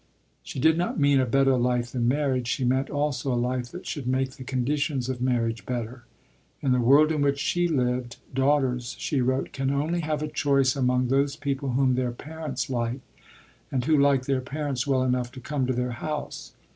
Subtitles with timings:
[0.41, 3.85] She did not mean a better life than marriage; she meant also a life that
[3.85, 6.05] should make the conditions of marriage better.
[6.59, 10.75] In the world in which she lived, daughters, she wrote, "can only have a choice
[10.75, 13.01] among those people whom their parents like,
[13.71, 16.55] and who like their parents well enough to come to their house."